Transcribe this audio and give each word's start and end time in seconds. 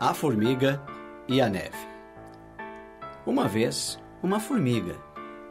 A 0.00 0.12
formiga 0.12 0.82
e 1.28 1.40
a 1.40 1.48
neve. 1.48 1.88
Uma 3.24 3.46
vez, 3.46 3.98
uma 4.22 4.40
formiga 4.40 4.96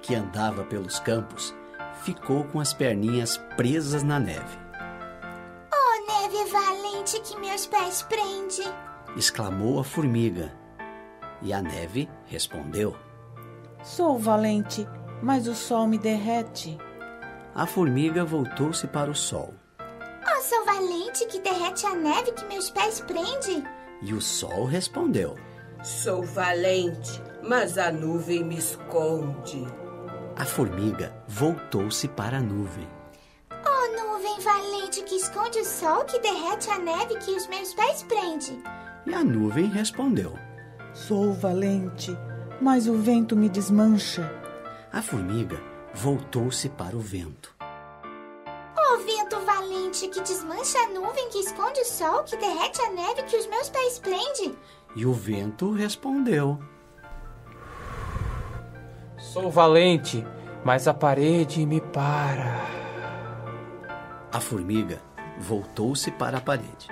que 0.01 0.13
andava 0.13 0.63
pelos 0.65 0.99
campos 0.99 1.55
ficou 2.03 2.43
com 2.45 2.59
as 2.59 2.73
perninhas 2.73 3.37
presas 3.55 4.03
na 4.03 4.19
neve. 4.19 4.57
Oh, 5.73 6.11
neve 6.11 6.51
valente 6.51 7.19
que 7.21 7.39
meus 7.39 7.65
pés 7.65 8.03
prende! 8.03 8.63
exclamou 9.15 9.79
a 9.79 9.83
formiga. 9.83 10.53
E 11.41 11.53
a 11.53 11.61
neve 11.61 12.09
respondeu: 12.25 12.95
Sou 13.81 14.17
valente, 14.17 14.87
mas 15.21 15.47
o 15.47 15.55
sol 15.55 15.87
me 15.87 15.97
derrete. 15.97 16.77
A 17.55 17.65
formiga 17.65 18.25
voltou-se 18.25 18.87
para 18.87 19.09
o 19.09 19.15
sol. 19.15 19.53
Oh, 19.79 20.41
sou 20.41 20.65
valente 20.65 21.25
que 21.27 21.39
derrete 21.39 21.85
a 21.85 21.95
neve 21.95 22.31
que 22.33 22.45
meus 22.45 22.69
pés 22.69 22.99
prende. 23.01 23.63
E 24.03 24.13
o 24.13 24.21
sol 24.21 24.65
respondeu: 24.65 25.37
Sou 25.81 26.23
valente, 26.23 27.21
mas 27.41 27.77
a 27.77 27.91
nuvem 27.91 28.43
me 28.43 28.57
esconde. 28.57 29.65
A 30.35 30.45
formiga 30.45 31.15
voltou-se 31.27 32.07
para 32.09 32.37
a 32.37 32.41
nuvem. 32.41 32.87
Oh, 33.51 34.03
nuvem 34.03 34.39
valente 34.41 35.03
que 35.03 35.15
esconde 35.15 35.59
o 35.59 35.65
sol 35.65 36.03
que 36.03 36.19
derrete 36.19 36.69
a 36.69 36.79
neve 36.79 37.15
que 37.19 37.31
os 37.31 37.47
meus 37.47 37.73
pés 37.73 38.03
prende. 38.03 38.61
E 39.05 39.13
a 39.13 39.23
nuvem 39.23 39.67
respondeu: 39.67 40.37
Sou 40.93 41.33
valente, 41.33 42.17
mas 42.61 42.87
o 42.87 42.97
vento 42.97 43.37
me 43.37 43.47
desmancha. 43.47 44.29
A 44.91 45.01
formiga 45.01 45.61
voltou-se 45.93 46.67
para 46.67 46.95
o 46.95 46.99
vento. 46.99 47.55
Oh, 48.93 48.97
vento 48.99 49.39
valente 49.39 50.07
que 50.07 50.21
desmancha 50.21 50.77
a 50.77 50.89
nuvem 50.89 51.27
que 51.29 51.39
esconde 51.39 51.79
o 51.81 51.85
sol 51.85 52.23
que 52.23 52.37
derrete 52.37 52.79
a 52.81 52.91
neve 52.91 53.23
que 53.23 53.35
os 53.35 53.47
meus 53.47 53.69
pés 53.69 53.97
prende. 53.97 54.55
E 54.95 55.05
o 55.05 55.13
vento 55.13 55.71
respondeu: 55.71 56.59
Sou 59.17 59.49
valente, 59.49 60.25
mas 60.63 60.87
a 60.87 60.93
parede 60.93 61.65
me 61.65 61.81
para. 61.81 62.55
A 64.31 64.39
formiga 64.39 65.01
voltou-se 65.39 66.11
para 66.11 66.37
a 66.37 66.41
parede. 66.41 66.87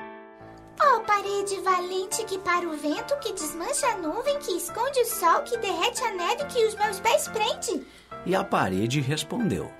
Oh, 0.81 1.01
parede 1.01 1.59
valente 1.61 2.23
que 2.25 2.39
para 2.39 2.67
o 2.67 2.75
vento 2.75 3.15
que 3.19 3.33
desmancha 3.33 3.87
a 3.87 3.97
nuvem 3.97 4.39
que 4.39 4.53
esconde 4.53 5.01
o 5.01 5.05
sol 5.05 5.43
que 5.43 5.57
derrete 5.57 6.03
a 6.03 6.11
neve 6.13 6.45
que 6.45 6.65
os 6.65 6.73
meus 6.75 6.99
pés 6.99 7.27
prende. 7.27 7.85
E 8.25 8.33
a 8.33 8.43
parede 8.43 9.01
respondeu: 9.01 9.71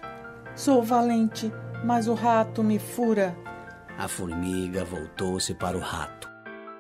Sou 0.55 0.83
valente, 0.83 1.51
mas 1.83 2.07
o 2.07 2.13
rato 2.13 2.63
me 2.63 2.79
fura. 2.79 3.35
A 3.97 4.07
formiga 4.07 4.83
voltou-se 4.83 5.53
para 5.53 5.77
o 5.77 5.79
rato. 5.79 6.29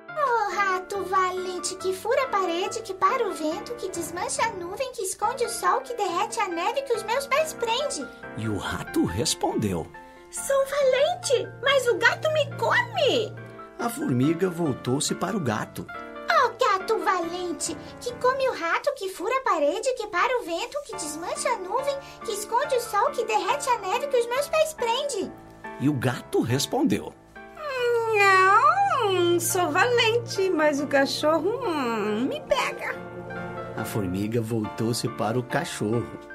Oh, 0.09 0.55
rato 0.55 1.03
valente 1.03 1.75
que 1.75 1.93
fura 1.93 2.23
a 2.23 2.27
parede 2.29 2.81
que 2.81 2.93
para 2.93 3.27
o 3.27 3.33
vento 3.33 3.75
que 3.75 3.89
desmancha 3.89 4.43
a 4.43 4.53
nuvem 4.53 4.91
que 4.93 5.03
esconde 5.03 5.45
o 5.45 5.49
sol 5.49 5.81
que 5.81 5.95
derrete 5.95 6.39
a 6.39 6.47
neve 6.47 6.81
que 6.83 6.93
os 6.93 7.03
meus 7.03 7.27
pés 7.27 7.53
prende. 7.53 8.07
E 8.37 8.47
o 8.47 8.57
rato 8.57 9.05
respondeu: 9.05 9.85
Sou 10.31 10.65
valente, 10.65 11.47
mas 11.61 11.87
o 11.87 11.97
gato 11.97 12.31
me 12.31 12.45
come. 12.57 13.35
A 13.77 13.89
formiga 13.89 14.49
voltou-se 14.49 15.13
para 15.15 15.35
o 15.35 15.39
gato. 15.39 15.85
Valente, 17.21 17.77
que 17.99 18.11
come 18.15 18.49
o 18.49 18.53
rato, 18.53 18.91
que 18.95 19.07
fura 19.07 19.35
a 19.37 19.43
parede, 19.43 19.93
que 19.93 20.07
para 20.07 20.39
o 20.39 20.43
vento, 20.43 20.81
que 20.85 20.93
desmancha 20.93 21.49
a 21.49 21.57
nuvem, 21.57 21.95
que 22.25 22.31
esconde 22.31 22.75
o 22.75 22.81
sol, 22.81 23.11
que 23.11 23.23
derrete 23.25 23.69
a 23.69 23.77
neve 23.77 24.07
que 24.07 24.17
os 24.17 24.27
meus 24.27 24.47
pés 24.47 24.73
prende. 24.73 25.31
E 25.79 25.87
o 25.87 25.93
gato 25.93 26.41
respondeu: 26.41 27.13
Não, 28.15 29.39
sou 29.39 29.69
valente, 29.69 30.49
mas 30.49 30.81
o 30.81 30.87
cachorro 30.87 31.59
hum, 31.63 32.25
me 32.25 32.41
pega. 32.41 32.95
A 33.77 33.85
formiga 33.85 34.41
voltou-se 34.41 35.07
para 35.09 35.37
o 35.37 35.43
cachorro. 35.43 36.30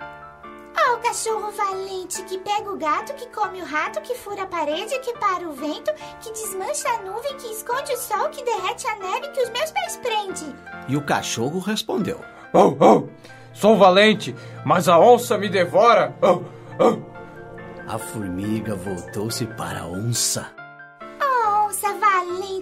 Cachorro 1.17 1.51
valente, 1.51 2.23
que 2.25 2.37
pega 2.37 2.71
o 2.71 2.77
gato, 2.77 3.15
que 3.15 3.27
come 3.29 3.63
o 3.63 3.65
rato, 3.65 4.03
que 4.03 4.15
fura 4.15 4.43
a 4.43 4.47
parede, 4.47 4.99
que 4.99 5.15
para 5.15 5.49
o 5.49 5.53
vento, 5.53 5.91
que 6.21 6.31
desmancha 6.31 6.91
a 6.91 7.03
nuvem, 7.05 7.35
que 7.39 7.47
esconde 7.47 7.91
o 7.91 7.97
sol, 7.97 8.29
que 8.29 8.45
derrete 8.45 8.87
a 8.87 8.97
neve 8.97 9.31
que 9.31 9.41
os 9.41 9.49
meus 9.49 9.71
pés 9.71 9.97
prende. 9.97 10.55
E 10.87 10.95
o 10.95 11.01
cachorro 11.01 11.59
respondeu: 11.59 12.21
Oh, 12.53 12.77
oh! 12.79 13.09
Sou 13.55 13.79
valente, 13.79 14.37
mas 14.63 14.91
a 14.91 14.99
onça 14.99 15.39
me 15.39 15.49
devora. 15.49 16.15
Oh, 16.21 16.43
oh! 16.85 17.91
A 17.91 17.97
formiga 17.97 18.75
voltou-se 18.75 19.47
para 19.47 19.81
a 19.81 19.87
onça. 19.87 20.55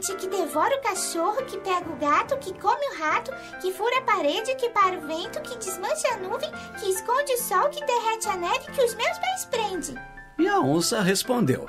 Valente, 0.05 0.15
que 0.17 0.29
devora 0.29 0.77
o 0.77 0.83
cachorro, 0.83 1.45
que 1.47 1.59
pega 1.59 1.91
o 1.91 1.97
gato, 1.97 2.37
que 2.39 2.53
come 2.59 2.87
o 2.89 2.99
rato, 2.99 3.33
que 3.61 3.73
fura 3.73 3.99
a 3.99 4.03
parede, 4.03 4.55
que 4.57 4.69
para 4.71 4.99
o 4.99 5.01
vento, 5.07 5.41
que 5.41 5.57
desmancha 5.57 6.09
a 6.13 6.19
nuvem, 6.19 6.51
que 6.79 6.91
esconde 6.91 7.33
o 7.33 7.39
sol, 7.39 7.69
que 7.71 7.85
derrete 7.85 8.29
a 8.29 8.37
neve 8.37 8.71
que 8.73 8.85
os 8.85 8.95
meus 8.95 9.19
pés 9.19 9.45
prende. 9.47 9.95
E 10.39 10.47
a 10.47 10.61
onça 10.61 11.01
respondeu: 11.01 11.67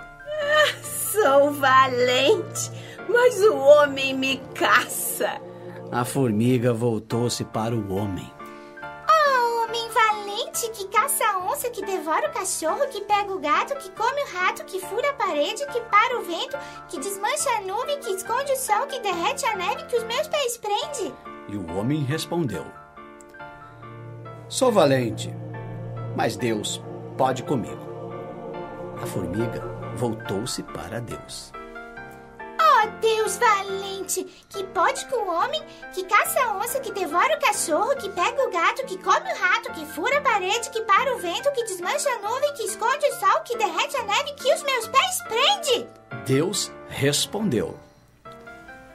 Sou 0.84 1.52
valente, 1.52 2.72
mas 3.08 3.42
o 3.42 3.56
homem 3.56 4.14
me 4.14 4.38
caça. 4.54 5.40
A 5.92 6.04
formiga 6.04 6.74
voltou-se 6.74 7.46
para 7.46 7.74
o 7.74 7.94
homem. 7.94 8.35
Valente, 10.56 10.70
que 10.70 10.88
caça 10.88 11.24
a 11.26 11.40
onça, 11.52 11.70
que 11.70 11.86
devora 11.86 12.30
o 12.30 12.32
cachorro, 12.32 12.88
que 12.88 13.02
pega 13.02 13.34
o 13.34 13.40
gato, 13.40 13.76
que 13.76 13.90
come 13.92 14.22
o 14.24 14.38
rato, 14.38 14.64
que 14.64 14.80
fura 14.80 15.10
a 15.10 15.14
parede, 15.14 15.66
que 15.68 15.82
para 15.82 16.18
o 16.18 16.24
vento, 16.24 16.58
que 16.88 16.98
desmancha 16.98 17.50
a 17.58 17.62
nuvem, 17.62 18.00
que 18.00 18.12
esconde 18.12 18.54
o 18.54 18.56
sol, 18.56 18.88
que 18.88 19.00
derrete 19.02 19.46
a 19.46 19.56
neve 19.58 19.86
que 19.86 19.98
os 19.98 20.04
meus 20.06 20.28
pés 20.30 20.58
prende. 20.58 21.14
E 21.50 21.58
o 21.58 21.78
homem 21.78 22.04
respondeu: 22.04 22.66
Sou 24.48 24.72
valente, 24.72 25.34
mas 26.16 26.38
Deus 26.38 26.82
pode 27.18 27.44
comigo. 27.44 27.84
A 29.02 29.06
formiga 29.06 29.62
voltou-se 29.98 30.64
para 30.64 31.02
Deus. 31.02 31.52
Oh, 32.86 33.02
Deus 33.02 33.38
valente, 33.38 34.24
que 34.50 34.64
pode 34.66 35.06
com 35.08 35.16
o 35.16 35.34
homem, 35.34 35.62
que 35.94 36.04
caça 36.04 36.40
a 36.40 36.58
onça, 36.58 36.80
que 36.80 36.92
devora 36.92 37.36
o 37.36 37.40
cachorro, 37.40 37.96
que 37.96 38.10
pega 38.10 38.48
o 38.48 38.52
gato, 38.52 38.86
que 38.86 38.98
come 39.00 39.32
o 39.32 39.38
rato, 39.38 39.72
que 39.74 39.86
fura 39.88 40.20
a 40.20 40.22
parede, 40.22 40.70
que 40.70 40.82
para 40.82 41.16
o 41.16 41.20
vento, 41.20 41.52
que 41.52 41.64
desmancha 41.64 42.10
a 42.10 42.20
nuvem, 42.20 42.54
que 42.54 42.64
esconde 42.64 43.06
o 43.08 43.20
sol, 43.20 43.42
que 43.44 43.58
derrete 43.58 43.98
a 43.98 44.04
neve, 44.04 44.34
que 44.34 44.54
os 44.54 44.62
meus 44.62 44.88
pés 44.88 45.22
prende. 45.28 45.88
Deus 46.28 46.72
respondeu: 46.90 47.76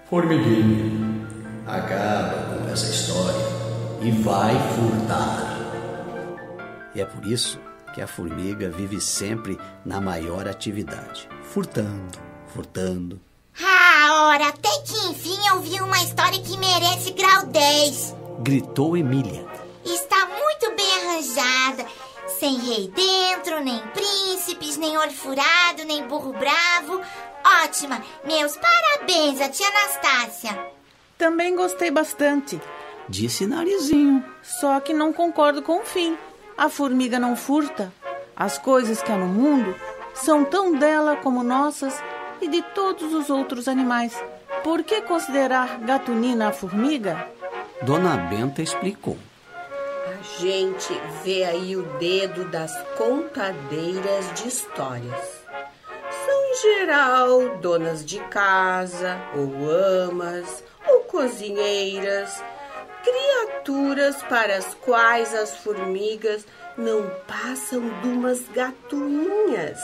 Formiguinha, 0.09 1.27
acaba 1.67 2.59
com 2.59 2.71
essa 2.71 2.87
história 2.87 3.41
e 4.03 4.13
vai 4.13 4.55
furtar. 4.75 5.57
E 6.95 7.01
é 7.01 7.05
por 7.05 7.27
isso 7.27 7.59
que 7.93 8.01
a 8.01 8.07
formiga 8.07 8.71
vive 8.71 9.01
sempre 9.01 9.59
na 9.85 10.01
maior 10.01 10.47
atividade, 10.47 11.29
furtando, 11.43 12.19
furtando. 12.47 13.21
Ah, 14.41 14.45
ora, 14.45 14.49
até 14.49 14.71
que 14.87 15.09
enfim 15.11 15.37
eu 15.49 15.61
vi 15.61 15.81
uma 15.83 16.03
história 16.03 16.41
que 16.41 16.57
merece 16.57 17.13
grau 17.13 17.47
10. 17.47 18.15
Gritou 18.39 18.97
Emília. 18.97 19.47
Está 19.85 20.27
muito 20.27 20.75
bem 20.75 21.09
arranjada. 21.09 21.87
Sem 22.39 22.57
rei 22.59 22.89
dentro, 22.89 23.63
nem 23.63 23.79
príncipes, 23.89 24.79
nem 24.79 24.97
olho 24.97 25.11
furado, 25.11 25.85
nem 25.87 26.07
burro 26.07 26.33
bravo. 26.33 27.01
Ótima! 27.65 28.03
Meus 28.25 28.57
parabéns 28.57 29.41
a 29.41 29.49
tia 29.49 29.67
Anastácia. 29.69 30.59
Também 31.19 31.55
gostei 31.55 31.91
bastante, 31.91 32.59
Disse 33.09 33.47
Narizinho. 33.47 34.25
só 34.43 34.81
que 34.81 34.95
não 34.95 35.13
concordo 35.13 35.61
com 35.61 35.81
o 35.81 35.85
fim. 35.85 36.17
A 36.57 36.69
formiga 36.71 37.19
não 37.19 37.37
furta. 37.37 37.93
As 38.35 38.57
coisas 38.57 39.03
que 39.03 39.13
há 39.13 39.19
no 39.19 39.27
mundo 39.27 39.75
são 40.15 40.45
tão 40.45 40.75
dela 40.75 41.17
como 41.17 41.43
nossas 41.43 42.01
e 42.41 42.49
de 42.49 42.63
todos 42.75 43.13
os 43.15 43.31
outros 43.31 43.69
animais. 43.69 44.13
Por 44.63 44.83
que 44.83 45.01
considerar 45.03 45.79
gatunina 45.81 46.49
a 46.49 46.53
formiga? 46.53 47.29
Dona 47.83 48.17
Benta 48.17 48.63
explicou. 48.63 49.17
A 50.07 50.41
gente 50.41 50.93
vê 51.25 51.45
aí 51.45 51.77
o 51.77 51.83
dedo 51.99 52.45
das 52.51 52.77
contadeiras 52.97 54.33
de 54.35 54.49
histórias. 54.49 55.41
São 56.25 56.45
em 56.45 56.55
geral 56.63 57.59
donas 57.59 58.05
de 58.05 58.19
casa, 58.25 59.19
ou 59.35 59.71
amas, 59.71 60.63
ou 60.87 61.01
cozinheiras, 61.01 62.43
criaturas 63.03 64.17
para 64.29 64.57
as 64.57 64.75
quais 64.75 65.35
as 65.35 65.57
formigas 65.57 66.45
não 66.77 67.11
passam 67.27 67.81
de 68.01 68.09
umas 68.09 68.47
gatuinhas, 68.49 69.79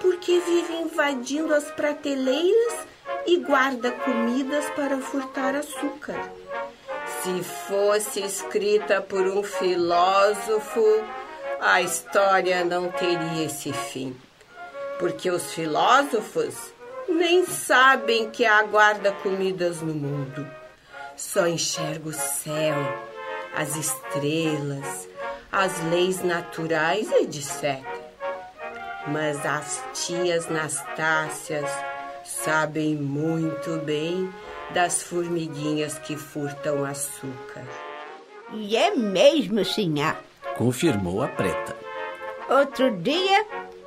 porque 0.00 0.40
vivem 0.40 0.82
invadindo 0.82 1.54
as 1.54 1.70
prateleiras 1.72 2.86
e 3.26 3.38
guarda 3.38 3.90
comidas 3.90 4.64
para 4.70 4.98
furtar 4.98 5.54
açúcar. 5.54 6.32
Se 7.22 7.42
fosse 7.42 8.20
escrita 8.20 9.00
por 9.00 9.26
um 9.26 9.42
filósofo, 9.42 10.84
a 11.60 11.82
história 11.82 12.64
não 12.64 12.90
teria 12.90 13.44
esse 13.44 13.72
fim. 13.72 14.16
Porque 14.98 15.30
os 15.30 15.52
filósofos 15.52 16.54
nem 17.08 17.44
sabem 17.46 18.30
que 18.30 18.44
aguarda 18.44 19.12
comidas 19.12 19.80
no 19.80 19.94
mundo. 19.94 20.48
Só 21.16 21.46
enxerga 21.46 22.08
o 22.08 22.12
céu, 22.12 22.76
as 23.54 23.74
estrelas, 23.74 25.08
as 25.50 25.82
leis 25.84 26.22
naturais, 26.22 27.10
etc. 27.12 27.82
Mas 29.12 29.44
as 29.44 29.82
tias 29.94 30.48
Nastácias 30.48 31.70
sabem 32.24 32.94
muito 32.94 33.78
bem 33.84 34.32
das 34.74 35.02
formiguinhas 35.02 35.98
que 35.98 36.16
furtam 36.16 36.84
açúcar. 36.84 37.64
E 38.52 38.76
é 38.76 38.94
mesmo, 38.94 39.64
sinhá. 39.64 40.16
Confirmou 40.56 41.22
a 41.22 41.28
preta. 41.28 41.76
Outro 42.48 42.90
dia, 42.96 43.46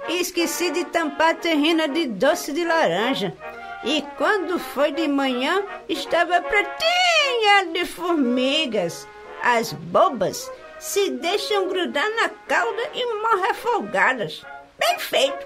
esqueci 0.09 0.71
de 0.71 0.85
tampar 0.85 1.31
a 1.31 1.35
terrina 1.35 1.87
de 1.87 2.07
doce 2.07 2.53
de 2.53 2.63
laranja. 2.63 3.35
E 3.83 4.03
quando 4.17 4.59
foi 4.59 4.91
de 4.91 5.07
manhã, 5.07 5.63
estava 5.89 6.41
pretinha 6.41 7.73
de 7.73 7.85
formigas. 7.85 9.07
As 9.43 9.73
bobas 9.73 10.51
se 10.79 11.09
deixam 11.11 11.67
grudar 11.67 12.07
na 12.15 12.29
cauda 12.29 12.89
e 12.93 13.05
morrem 13.21 13.51
afogadas. 13.51 14.43
Bem 14.81 14.99
feito. 14.99 15.45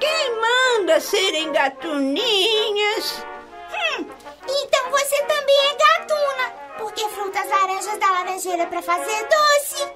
Quem 0.00 0.40
manda 0.40 0.98
serem 0.98 1.52
gatuninhas? 1.52 3.24
Hum, 3.72 4.06
então 4.42 4.90
você 4.90 5.22
também 5.22 5.56
é 5.70 5.74
gatuna, 5.74 6.52
porque 6.78 7.08
fruta 7.10 7.40
as 7.40 7.48
laranjas 7.48 7.98
da 7.98 8.10
laranjeira 8.10 8.66
para 8.66 8.82
fazer 8.82 9.28
doce. 9.28 9.88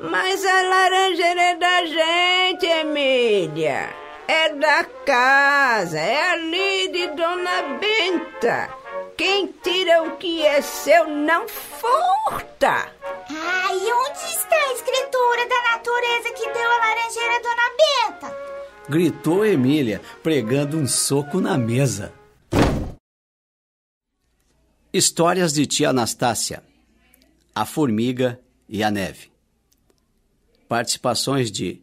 Mas 0.00 0.44
a 0.44 0.62
laranjeira 0.62 1.42
é 1.42 1.54
da 1.56 1.84
gente, 1.84 2.66
Emília. 2.66 3.90
É 4.26 4.48
da 4.48 4.84
casa, 5.04 5.98
é 5.98 6.30
ali 6.30 6.88
de 6.88 7.08
Dona 7.08 7.62
Benta. 7.78 8.70
Quem 9.18 9.48
tira 9.62 10.02
o 10.02 10.16
que 10.16 10.44
é 10.46 10.62
seu 10.62 11.06
não 11.08 11.46
furta. 11.46 12.90
Ah, 13.30 13.74
e 13.74 13.92
onde 13.92 14.18
está 14.30 14.72
da 15.36 15.62
natureza 15.72 16.32
que 16.32 16.52
deu 16.52 16.70
a 16.70 16.78
laranjeira 16.78 17.42
Dona 17.42 17.70
Benta? 17.78 18.36
Gritou 18.88 19.44
Emília, 19.44 20.00
pregando 20.22 20.76
um 20.76 20.86
soco 20.86 21.40
na 21.40 21.58
mesa. 21.58 22.12
Histórias 24.92 25.52
de 25.52 25.66
tia 25.66 25.90
Anastácia, 25.90 26.62
A 27.54 27.66
Formiga 27.66 28.40
e 28.68 28.82
a 28.82 28.90
Neve. 28.90 29.32
Participações 30.68 31.50
de 31.50 31.82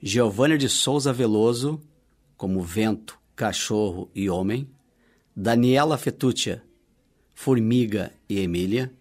Giovanni 0.00 0.56
de 0.56 0.68
Souza 0.68 1.12
Veloso, 1.12 1.82
como 2.36 2.62
Vento, 2.62 3.18
Cachorro 3.34 4.10
e 4.14 4.30
Homem, 4.30 4.68
Daniela 5.34 5.98
Fetuccia, 5.98 6.62
Formiga 7.34 8.12
e 8.28 8.38
Emília, 8.38 8.92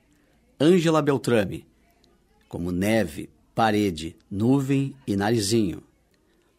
Ângela 0.60 1.02
Beltrame, 1.02 1.68
como 2.48 2.72
Neve, 2.72 3.30
Parede, 3.54 4.18
Nuvem 4.32 4.96
e 5.06 5.16
Narizinho, 5.16 5.84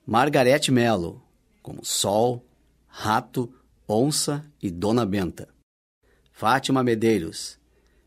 Margarete 0.07 0.71
Melo, 0.71 1.21
como 1.61 1.85
Sol, 1.85 2.47
Rato, 2.87 3.53
Onça 3.89 4.45
e 4.63 4.71
Dona 4.71 5.05
Benta, 5.05 5.49
Fátima 6.33 6.85
Medeiros, 6.85 7.59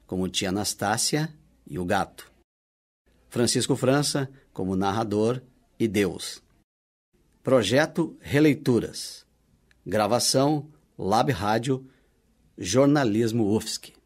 como 0.06 0.30
Tia 0.30 0.50
Anastácia 0.50 1.34
e 1.70 1.78
o 1.78 1.84
Gato, 1.84 2.32
Francisco 3.30 3.76
França, 3.76 4.30
como 4.54 4.76
narrador 4.76 5.42
e 5.78 5.88
Deus. 5.88 6.42
Projeto 7.44 8.18
Releituras. 8.20 9.26
Gravação 9.86 10.70
Lab 10.98 11.32
Rádio, 11.32 11.86
Jornalismo 12.58 13.56
UFSC. 13.56 13.97